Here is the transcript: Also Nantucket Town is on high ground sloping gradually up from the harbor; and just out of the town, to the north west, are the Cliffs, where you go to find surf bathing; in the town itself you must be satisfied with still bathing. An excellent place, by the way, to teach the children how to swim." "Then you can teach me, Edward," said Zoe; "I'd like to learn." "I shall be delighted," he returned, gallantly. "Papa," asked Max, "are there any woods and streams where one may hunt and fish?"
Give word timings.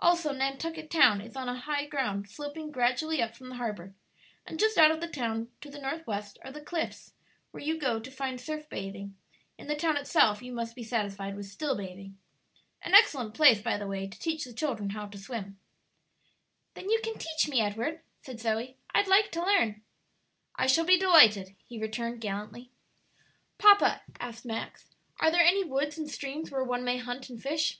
Also 0.00 0.32
Nantucket 0.32 0.90
Town 0.90 1.20
is 1.20 1.36
on 1.36 1.46
high 1.56 1.86
ground 1.86 2.28
sloping 2.28 2.72
gradually 2.72 3.22
up 3.22 3.36
from 3.36 3.48
the 3.48 3.54
harbor; 3.54 3.94
and 4.44 4.58
just 4.58 4.76
out 4.76 4.90
of 4.90 5.00
the 5.00 5.06
town, 5.06 5.52
to 5.60 5.70
the 5.70 5.78
north 5.80 6.04
west, 6.04 6.36
are 6.44 6.50
the 6.50 6.60
Cliffs, 6.60 7.12
where 7.52 7.62
you 7.62 7.78
go 7.78 8.00
to 8.00 8.10
find 8.10 8.40
surf 8.40 8.68
bathing; 8.68 9.16
in 9.56 9.68
the 9.68 9.76
town 9.76 9.96
itself 9.96 10.42
you 10.42 10.52
must 10.52 10.74
be 10.74 10.82
satisfied 10.82 11.36
with 11.36 11.46
still 11.46 11.76
bathing. 11.76 12.18
An 12.82 12.92
excellent 12.92 13.34
place, 13.34 13.62
by 13.62 13.78
the 13.78 13.86
way, 13.86 14.08
to 14.08 14.18
teach 14.18 14.42
the 14.44 14.52
children 14.52 14.90
how 14.90 15.06
to 15.06 15.16
swim." 15.16 15.60
"Then 16.74 16.90
you 16.90 16.98
can 17.00 17.14
teach 17.16 17.48
me, 17.48 17.60
Edward," 17.60 18.00
said 18.22 18.40
Zoe; 18.40 18.78
"I'd 18.92 19.06
like 19.06 19.30
to 19.30 19.44
learn." 19.46 19.80
"I 20.56 20.66
shall 20.66 20.86
be 20.86 20.98
delighted," 20.98 21.54
he 21.68 21.78
returned, 21.80 22.20
gallantly. 22.20 22.72
"Papa," 23.58 24.02
asked 24.18 24.44
Max, 24.44 24.90
"are 25.20 25.30
there 25.30 25.44
any 25.46 25.62
woods 25.62 25.96
and 25.96 26.10
streams 26.10 26.50
where 26.50 26.64
one 26.64 26.82
may 26.84 26.96
hunt 26.96 27.30
and 27.30 27.40
fish?" 27.40 27.78